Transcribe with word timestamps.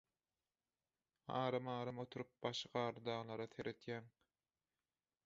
Aram-aram 1.41 2.01
oturup 2.05 2.31
başy 2.47 2.71
garly 2.79 3.05
daglara 3.11 3.49
seredýäň. 3.55 4.09